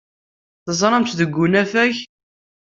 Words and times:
Teẓram-tt 0.65 1.17
deg 1.19 1.33
unafag. 1.43 1.93